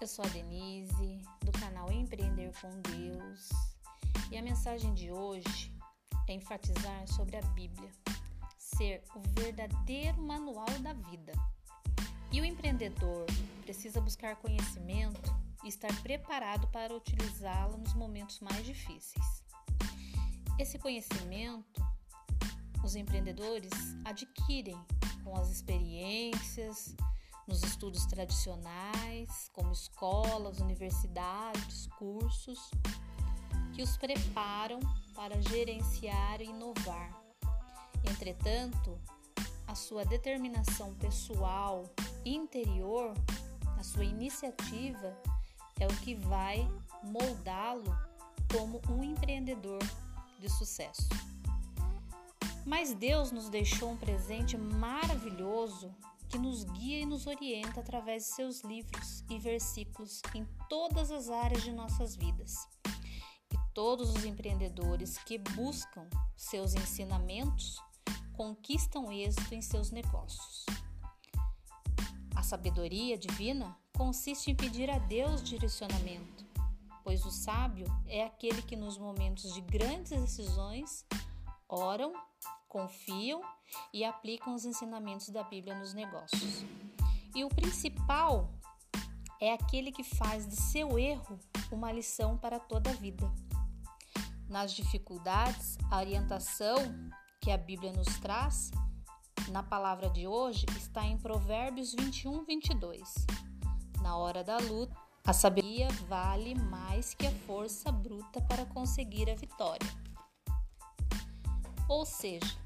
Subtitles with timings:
[0.00, 3.50] Eu sou a Denise, do canal Empreender com Deus,
[4.30, 5.70] e a mensagem de hoje
[6.26, 7.90] é enfatizar sobre a Bíblia
[8.56, 11.32] ser o verdadeiro manual da vida.
[12.32, 13.26] E o empreendedor
[13.60, 19.44] precisa buscar conhecimento e estar preparado para utilizá-la nos momentos mais difíceis.
[20.58, 21.84] Esse conhecimento
[22.82, 23.70] os empreendedores
[24.06, 24.82] adquirem
[25.22, 26.96] com as experiências,
[27.46, 32.70] nos estudos tradicionais, como escolas, universidades, cursos,
[33.72, 34.80] que os preparam
[35.14, 37.20] para gerenciar e inovar.
[38.08, 38.98] Entretanto,
[39.66, 41.84] a sua determinação pessoal
[42.24, 43.14] interior,
[43.78, 45.16] a sua iniciativa,
[45.78, 46.68] é o que vai
[47.02, 47.96] moldá-lo
[48.52, 49.78] como um empreendedor
[50.38, 51.08] de sucesso.
[52.66, 55.94] Mas Deus nos deixou um presente maravilhoso
[56.30, 61.28] que nos guia e nos orienta através de seus livros e versículos em todas as
[61.28, 62.54] áreas de nossas vidas.
[63.52, 67.76] E todos os empreendedores que buscam seus ensinamentos
[68.32, 70.64] conquistam êxito em seus negócios.
[72.36, 76.46] A sabedoria divina consiste em pedir a Deus direcionamento,
[77.02, 81.04] pois o sábio é aquele que nos momentos de grandes decisões
[81.68, 82.12] oram
[82.70, 83.42] confiam
[83.92, 86.64] e aplicam os ensinamentos da Bíblia nos negócios.
[87.34, 88.48] E o principal
[89.40, 91.38] é aquele que faz de seu erro
[91.70, 93.30] uma lição para toda a vida.
[94.48, 96.76] Nas dificuldades, a orientação
[97.40, 98.70] que a Bíblia nos traz
[99.48, 103.26] na palavra de hoje está em Provérbios 21, 22.
[104.00, 109.34] Na hora da luta, a sabedoria vale mais que a força bruta para conseguir a
[109.34, 109.88] vitória.
[111.90, 112.56] Ou seja,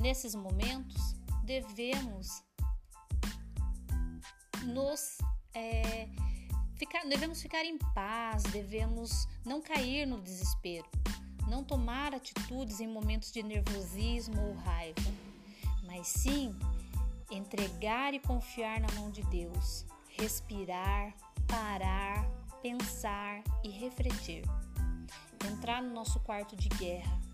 [0.00, 1.14] nesses momentos
[1.44, 2.42] devemos
[4.64, 5.18] nos
[5.52, 6.08] é,
[6.76, 10.88] ficar, devemos ficar em paz, devemos não cair no desespero,
[11.46, 15.12] não tomar atitudes em momentos de nervosismo ou raiva,
[15.84, 16.58] mas sim
[17.30, 19.84] entregar e confiar na mão de Deus,
[20.16, 21.14] respirar,
[21.46, 22.26] parar,
[22.62, 24.42] pensar e refletir,
[25.52, 27.29] entrar no nosso quarto de guerra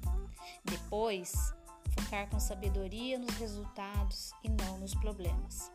[0.66, 1.32] depois,
[1.94, 5.70] focar com sabedoria nos resultados e não nos problemas.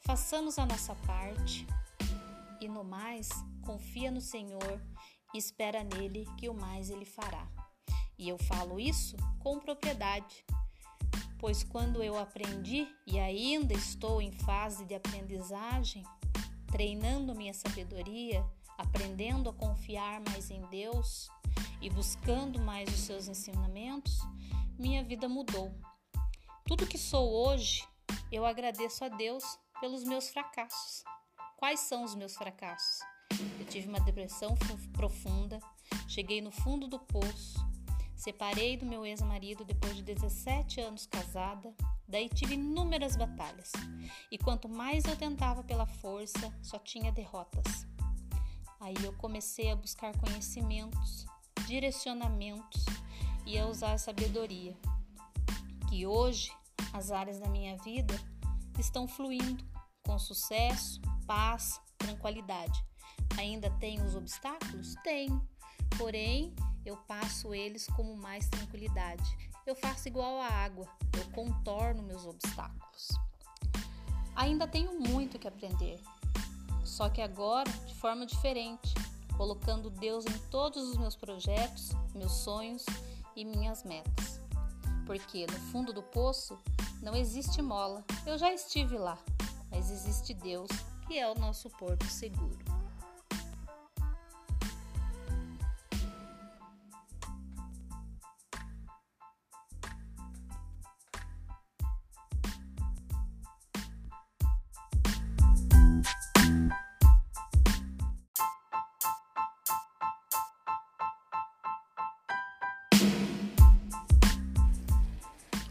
[0.00, 1.66] Façamos a nossa parte
[2.60, 3.28] e no mais,
[3.64, 4.80] confia no Senhor
[5.34, 7.46] e espera nele que o mais ele fará.
[8.18, 10.44] E eu falo isso com propriedade,
[11.38, 16.02] pois quando eu aprendi e ainda estou em fase de aprendizagem,
[16.68, 18.44] treinando minha sabedoria,
[18.78, 21.28] aprendendo a confiar mais em Deus,
[21.80, 24.18] e buscando mais os seus ensinamentos,
[24.78, 25.74] minha vida mudou.
[26.66, 27.86] Tudo que sou hoje,
[28.30, 29.44] eu agradeço a Deus
[29.80, 31.04] pelos meus fracassos.
[31.56, 33.00] Quais são os meus fracassos?
[33.58, 34.54] Eu tive uma depressão
[34.92, 35.60] profunda,
[36.08, 37.58] cheguei no fundo do poço,
[38.14, 41.74] separei do meu ex-marido depois de 17 anos casada,
[42.08, 43.72] daí tive inúmeras batalhas.
[44.30, 47.86] E quanto mais eu tentava pela força, só tinha derrotas.
[48.80, 51.26] Aí eu comecei a buscar conhecimentos,
[51.66, 52.84] direcionamentos
[53.44, 54.76] e a usar sabedoria.
[55.88, 56.50] Que hoje
[56.92, 58.14] as áreas da minha vida
[58.78, 59.64] estão fluindo
[60.02, 62.84] com sucesso, paz, tranquilidade.
[63.36, 64.94] Ainda tenho os obstáculos?
[65.02, 65.46] Tenho.
[65.98, 66.54] Porém,
[66.84, 69.24] eu passo eles com mais tranquilidade.
[69.66, 70.86] Eu faço igual a água,
[71.18, 73.08] eu contorno meus obstáculos.
[74.36, 75.98] Ainda tenho muito que aprender,
[76.84, 78.94] só que agora de forma diferente
[79.36, 82.84] colocando Deus em todos os meus projetos, meus sonhos
[83.34, 84.40] e minhas metas.
[85.04, 86.58] Porque no fundo do poço
[87.02, 89.18] não existe mola, eu já estive lá,
[89.70, 90.68] mas existe Deus,
[91.06, 92.75] que é o nosso porto seguro.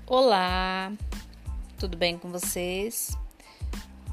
[0.08, 0.94] Olá,
[1.80, 3.18] tudo bem com vocês?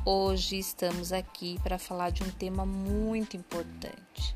[0.06, 4.34] Hoje estamos aqui para falar de um tema muito importante: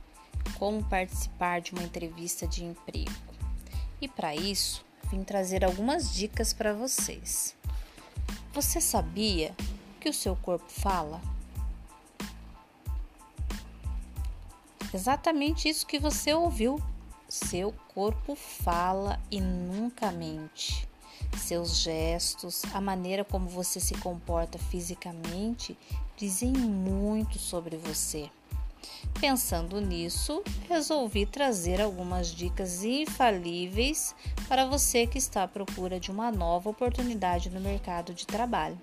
[0.58, 3.10] como participar de uma entrevista de emprego.
[4.02, 7.56] E para isso, vim trazer algumas dicas para vocês.
[8.52, 9.54] Você sabia
[9.98, 11.22] que o seu corpo fala?
[14.92, 16.78] Exatamente isso que você ouviu.
[17.26, 20.86] Seu corpo fala e nunca mente.
[21.36, 25.76] Seus gestos, a maneira como você se comporta fisicamente
[26.16, 28.30] dizem muito sobre você.
[29.20, 34.14] Pensando nisso, resolvi trazer algumas dicas infalíveis
[34.48, 38.80] para você que está à procura de uma nova oportunidade no mercado de trabalho.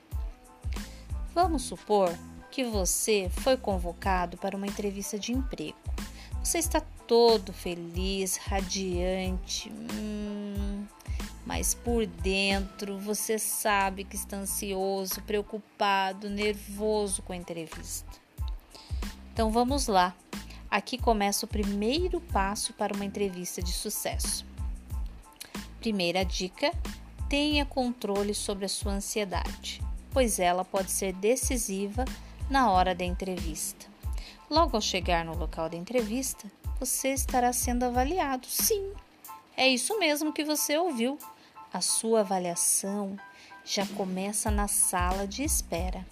[1.34, 2.16] Vamos supor
[2.52, 5.78] que você foi convocado para uma entrevista de emprego.
[6.44, 10.03] Você está todo feliz, radiante, hum,
[11.46, 18.10] mas por dentro você sabe que está ansioso, preocupado, nervoso com a entrevista.
[19.34, 20.16] Então vamos lá.
[20.70, 24.46] Aqui começa o primeiro passo para uma entrevista de sucesso.
[25.80, 26.72] Primeira dica:
[27.28, 29.82] tenha controle sobre a sua ansiedade,
[30.12, 32.06] pois ela pode ser decisiva
[32.50, 33.86] na hora da entrevista.
[34.50, 36.50] Logo ao chegar no local da entrevista,
[36.80, 38.48] você estará sendo avaliado.
[38.48, 38.94] Sim,
[39.56, 41.18] é isso mesmo que você ouviu.
[41.72, 43.18] A sua avaliação
[43.64, 46.06] já começa na sala de espera.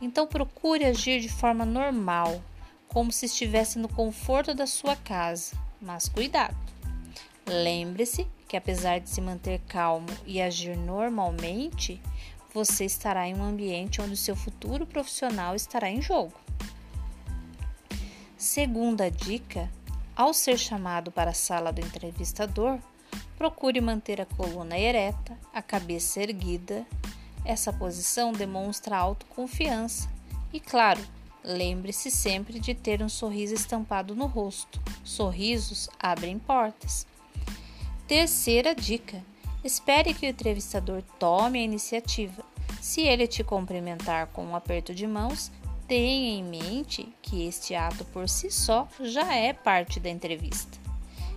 [0.00, 2.42] Então procure agir de forma normal,
[2.88, 5.56] como se estivesse no conforto da sua casa.
[5.80, 6.56] Mas cuidado!
[7.46, 12.00] Lembre-se que, apesar de se manter calmo e agir normalmente,
[12.52, 16.32] você estará em um ambiente onde o seu futuro profissional estará em jogo.
[18.36, 19.70] Segunda dica:
[20.16, 22.78] ao ser chamado para a sala do entrevistador,
[23.36, 26.86] procure manter a coluna ereta, a cabeça erguida
[27.46, 30.10] essa posição demonstra autoconfiança
[30.52, 31.00] e, claro,
[31.44, 34.82] lembre-se sempre de ter um sorriso estampado no rosto.
[35.04, 37.06] Sorrisos abrem portas.
[38.08, 39.22] Terceira dica:
[39.62, 42.44] espere que o entrevistador tome a iniciativa.
[42.80, 45.52] Se ele te cumprimentar com um aperto de mãos,
[45.86, 50.78] tenha em mente que este ato por si só já é parte da entrevista.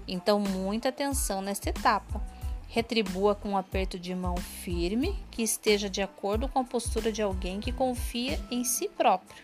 [0.07, 2.21] Então, muita atenção nesta etapa
[2.71, 7.19] Retribua com um aperto de mão firme que esteja de acordo com a postura de
[7.19, 9.43] alguém que confia em si próprio.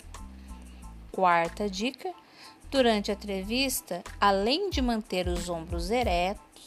[1.11, 2.13] Quarta dica:
[2.69, 6.63] durante a entrevista, além de manter os ombros eretos,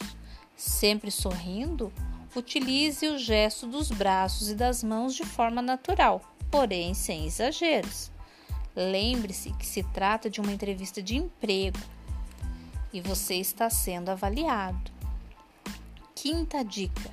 [0.53, 1.93] sempre sorrindo,
[2.35, 6.21] utilize o gesto dos braços e das mãos de forma natural,
[6.51, 8.11] porém sem exageros.
[8.79, 11.77] Lembre-se que se trata de uma entrevista de emprego
[12.93, 14.89] e você está sendo avaliado.
[16.15, 17.11] Quinta dica: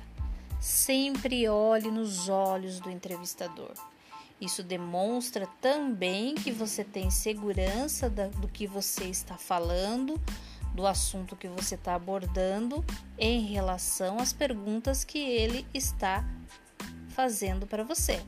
[0.61, 3.73] sempre olhe nos olhos do entrevistador.
[4.39, 10.17] Isso demonstra também que você tem segurança do que você está falando,
[10.73, 12.81] do assunto que você está abordando
[13.17, 16.23] em relação às perguntas que ele está
[17.09, 18.23] fazendo para você.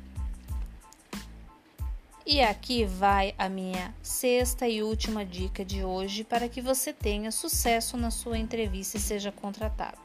[2.32, 7.32] E aqui vai a minha sexta e última dica de hoje para que você tenha
[7.32, 9.98] sucesso na sua entrevista e seja contratado.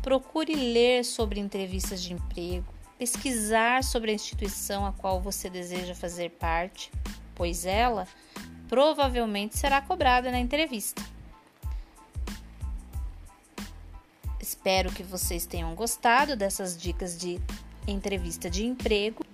[0.00, 6.30] Procure ler sobre entrevistas de emprego, pesquisar sobre a instituição a qual você deseja fazer
[6.30, 6.92] parte,
[7.34, 8.06] pois ela
[8.68, 11.02] provavelmente será cobrada na entrevista.
[14.38, 17.40] Espero que vocês tenham gostado dessas dicas de
[17.84, 19.26] entrevista de emprego.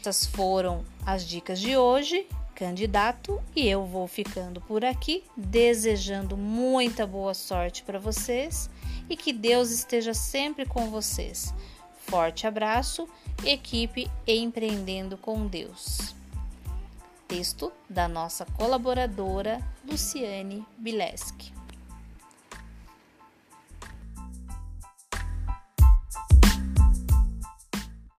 [0.00, 7.06] Essas foram as dicas de hoje, candidato, e eu vou ficando por aqui, desejando muita
[7.06, 8.70] boa sorte para vocês
[9.10, 11.52] e que Deus esteja sempre com vocês.
[12.06, 13.06] Forte abraço,
[13.44, 16.14] equipe Empreendendo com Deus.
[17.28, 21.59] Texto da nossa colaboradora Luciane Bileski.